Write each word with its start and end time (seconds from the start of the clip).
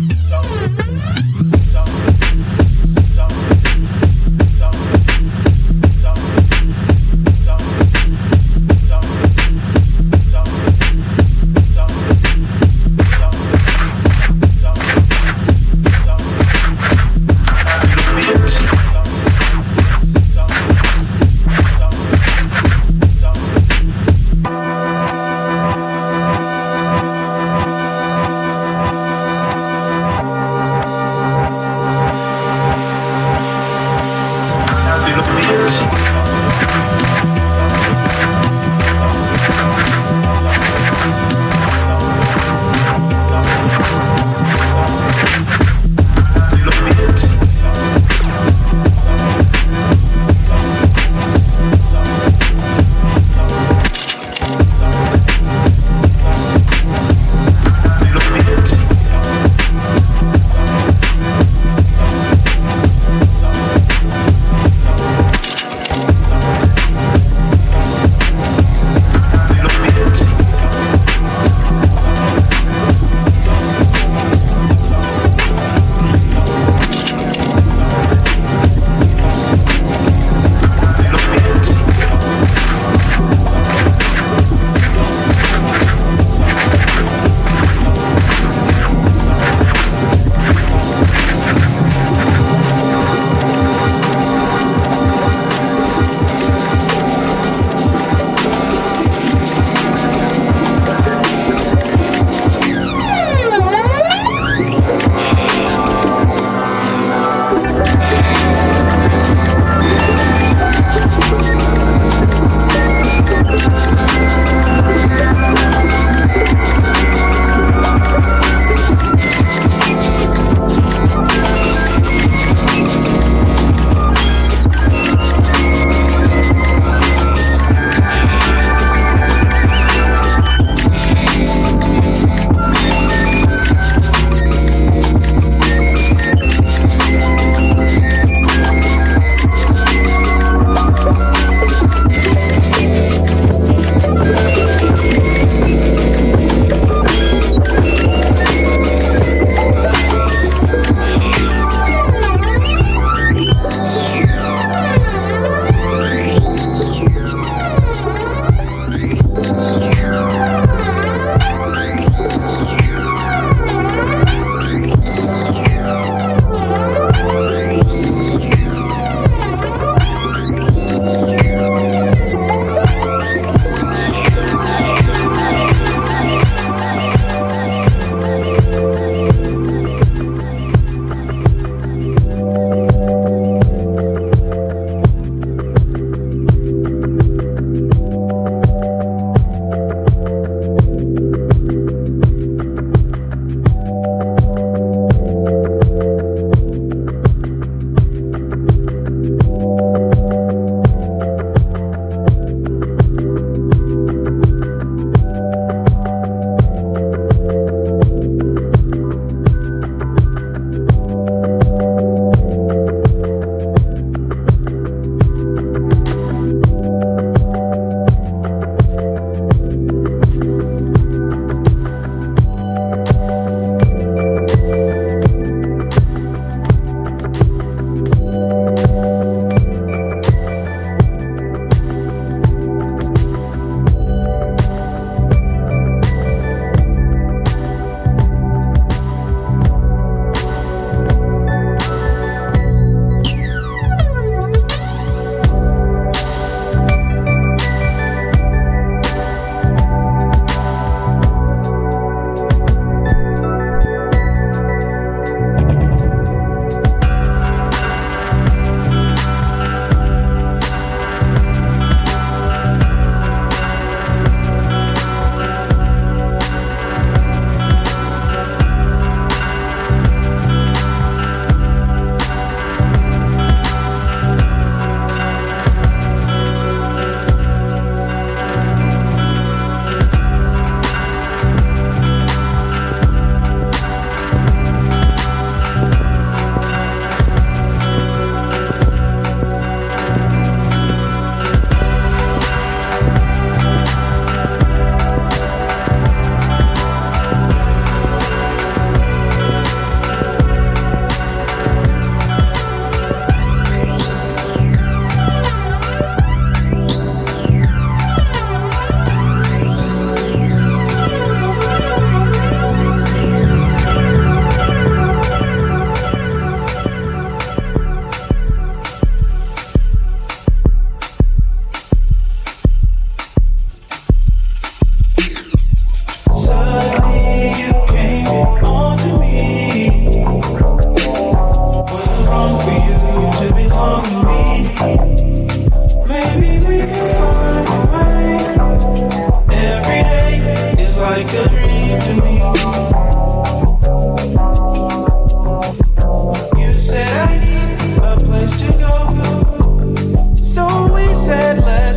Tchau. 0.00 1.31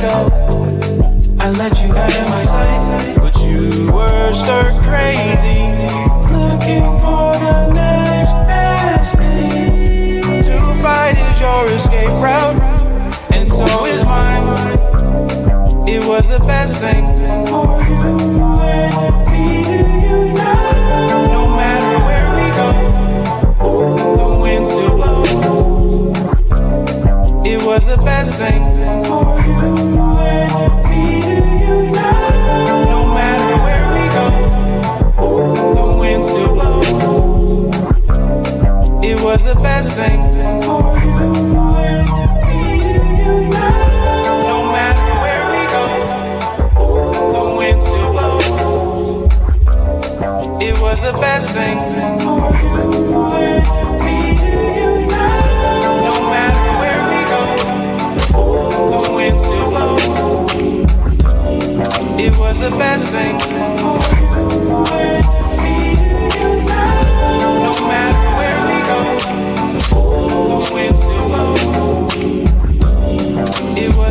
go. 0.00 0.28
I 1.40 1.50
let 1.50 1.82
you 1.82 1.90
out 1.92 2.14
of 2.18 2.30
my 2.30 2.42
sight, 2.42 3.16
but 3.18 3.36
you 3.42 3.90
were 3.92 4.32
stir 4.32 4.70
crazy. 4.82 5.60
Looking 6.34 6.86
for 7.00 7.32
the 7.44 7.72
next 7.72 8.34
best 8.46 9.16
thing. 9.18 10.42
To 10.44 10.82
fight 10.82 11.16
is 11.18 11.40
your 11.40 11.64
escape 11.66 12.14
route, 12.22 12.60
and 13.32 13.48
so 13.48 13.86
is 13.86 14.04
mine. 14.04 14.48
It 15.88 16.04
was 16.04 16.28
the 16.28 16.40
best 16.40 16.80
thing 16.80 17.04
for 17.46 17.77
was 39.80 40.37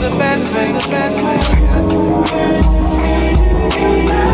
the 0.00 0.16
best 0.16 0.50
thing, 0.52 0.72
the 0.72 0.88
best 0.90 1.20
Yo, 4.08 4.29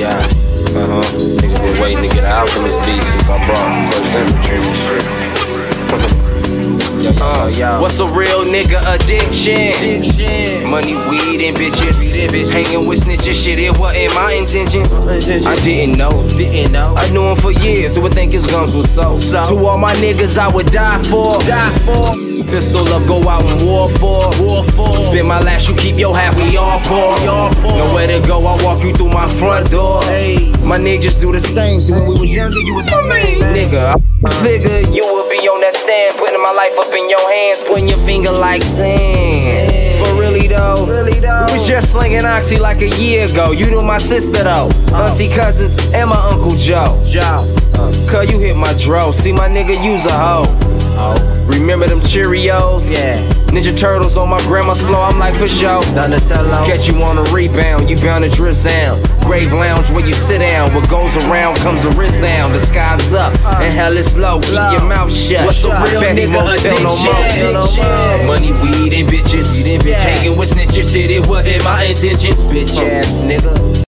Yeah. 0.00 0.16
Uh-huh. 0.16 1.02
Niggas 1.12 1.60
been 1.60 1.82
waiting 1.82 2.08
to 2.08 2.14
get 2.14 2.24
out 2.24 2.48
of 2.56 2.62
this 2.64 2.74
beat 2.86 3.02
since 3.02 3.28
I 3.28 3.36
brought 3.44 3.92
first 3.92 4.14
infantry 4.14 4.56
and 4.56 6.16
shit. 6.24 6.29
Yo, 7.00 7.12
uh, 7.12 7.48
yo. 7.56 7.80
What's 7.80 7.98
a 7.98 8.06
real 8.06 8.44
nigga 8.44 8.78
addiction? 8.94 10.68
Money, 10.68 10.96
weed, 11.08 11.40
and 11.40 11.56
bitches. 11.56 12.50
Hanging 12.50 12.86
with 12.86 13.00
snitches, 13.00 13.42
shit, 13.42 13.58
it 13.58 13.78
wasn't 13.78 14.14
my 14.14 14.32
intention. 14.34 14.82
I 14.82 15.56
didn't 15.64 15.96
know, 15.96 16.28
didn't 16.28 16.72
know. 16.72 16.94
I 16.98 17.10
knew 17.10 17.22
him 17.22 17.38
for 17.38 17.52
years, 17.52 17.94
who 17.96 18.02
would 18.02 18.12
think 18.12 18.32
his 18.32 18.46
guns 18.46 18.74
was 18.74 18.90
so. 18.92 19.18
To 19.18 19.66
all 19.66 19.78
my 19.78 19.94
niggas, 19.94 20.36
I 20.36 20.48
would 20.48 20.66
die 20.72 21.02
for. 21.04 21.38
Die 21.38 21.78
for. 21.78 22.12
Pistol 22.50 22.86
up, 22.88 23.06
go 23.06 23.26
out 23.26 23.44
and 23.44 23.64
war 23.64 23.88
for. 23.96 24.28
War 24.38 24.62
for. 24.64 24.92
Spend 25.06 25.26
my 25.26 25.40
last, 25.40 25.70
you 25.70 25.76
keep 25.76 25.96
your 25.96 26.14
half, 26.14 26.36
we 26.36 26.58
all 26.58 26.80
poor. 26.80 27.18
Nowhere 27.78 28.08
to 28.08 28.26
go, 28.26 28.44
I 28.46 28.62
walk 28.62 28.82
you 28.82 28.92
through 28.92 29.08
my 29.08 29.26
front 29.38 29.70
door. 29.70 30.02
Hey, 30.02 30.50
my 30.60 30.76
niggas 30.76 31.18
do 31.18 31.32
the 31.32 31.40
same. 31.40 31.80
So 31.80 31.94
when 31.94 32.08
we 32.08 32.20
was 32.20 32.34
younger, 32.34 32.58
you 32.58 32.74
was 32.74 32.90
my 32.90 33.08
main 33.08 33.40
nigga. 33.40 34.02
I 34.22 34.42
figured 34.42 34.94
you 34.94 35.19
that 35.70 35.78
stand, 35.78 36.16
putting 36.16 36.42
my 36.42 36.52
life 36.52 36.76
up 36.78 36.92
in 36.94 37.08
your 37.08 37.32
hands, 37.32 37.62
putting 37.62 37.88
your 37.88 38.04
finger 38.04 38.32
like 38.32 38.62
10. 38.62 40.04
For 40.04 40.18
really 40.18 40.48
though, 40.48 40.86
really 40.86 41.20
though. 41.20 41.46
We 41.48 41.58
was 41.58 41.66
just 41.66 41.92
slinging 41.92 42.24
oxy 42.24 42.58
like 42.58 42.80
a 42.80 42.88
year 43.00 43.26
ago. 43.26 43.52
You 43.52 43.70
knew 43.70 43.82
my 43.82 43.98
sister 43.98 44.44
though, 44.44 44.68
uh-huh. 44.68 45.12
auntie 45.12 45.28
cousins, 45.28 45.76
and 45.92 46.10
my 46.10 46.16
uncle 46.16 46.56
Joe. 46.56 47.02
Joe, 47.06 47.46
uh, 47.74 47.92
cause 48.10 48.30
you 48.30 48.38
hit 48.38 48.56
my 48.56 48.72
dro. 48.74 49.12
See 49.12 49.32
my 49.32 49.48
nigga 49.48 49.74
use 49.84 50.04
a 50.06 50.12
hoe. 50.12 50.79
Remember 51.46 51.86
them 51.86 52.00
Cheerios? 52.00 52.90
Yeah. 52.90 53.20
Ninja 53.50 53.76
Turtles 53.76 54.16
on 54.16 54.28
my 54.28 54.38
grandma's 54.42 54.80
floor, 54.80 55.02
I'm 55.02 55.18
like 55.18 55.34
for 55.34 55.46
sure. 55.46 55.82
Donatello. 55.94 56.52
Catch 56.66 56.86
you 56.86 57.02
on 57.02 57.18
a 57.18 57.22
rebound, 57.32 57.90
you 57.90 57.96
bound 57.96 58.24
to 58.24 58.30
drizzle. 58.30 59.02
Grave 59.24 59.52
lounge 59.52 59.90
where 59.90 60.06
you 60.06 60.14
sit 60.14 60.38
down. 60.38 60.72
What 60.72 60.88
goes 60.88 61.14
around 61.26 61.56
comes 61.58 61.84
a 61.84 61.90
resound. 61.90 62.54
The 62.54 62.60
sky's 62.60 63.12
up 63.12 63.34
uh. 63.44 63.58
and 63.60 63.74
hell 63.74 63.96
is 63.96 64.16
low. 64.16 64.40
Keep 64.40 64.52
your 64.52 64.88
mouth 64.88 65.12
shut. 65.12 65.46
What's 65.46 65.64
a 65.64 65.68
real 65.68 66.00
Bet 66.00 66.16
he 66.16 66.24
nigga 66.24 66.36
won't 66.36 66.60
tell 66.60 66.82
no 66.82 66.96
more. 67.02 68.26
Money, 68.26 68.52
weed, 68.52 68.92
and 68.92 69.08
bitches. 69.08 69.50
Hanging 69.92 70.38
with 70.38 70.50
snitches, 70.50 70.92
shit, 70.92 71.10
it 71.10 71.26
wasn't 71.26 71.64
my 71.64 71.84
intention. 71.84 72.32
Bitch 72.52 72.78
uh. 72.78 72.82
ass 72.82 73.22
nigga. 73.22 73.89